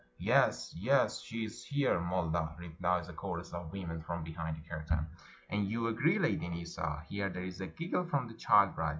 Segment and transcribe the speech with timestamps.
[0.17, 5.05] "Yes, yes, she is here, mullah," replies a chorus of women from behind the curtain."
[5.51, 8.89] And you agree, Lady Nissa?" Here there is a giggle from the child bride.